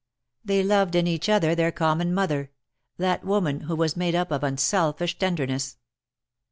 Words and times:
They 0.43 0.63
loved 0.63 0.95
in 0.95 1.05
each 1.05 1.29
other 1.29 1.53
their 1.53 1.71
common 1.71 2.11
mother— 2.11 2.49
that 2.97 3.23
woman 3.23 3.59
who 3.59 3.75
was 3.75 3.95
made 3.95 4.15
up 4.15 4.31
of 4.31 4.43
unselfish 4.43 5.19
tenderness. 5.19 5.77